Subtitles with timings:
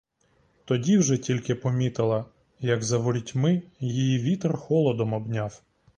[0.65, 2.25] Тоді вже тільки помітила,
[2.59, 5.61] як за ворітьми її вітер холодом обняв.